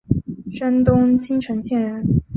[0.51, 2.03] 山东青城县人。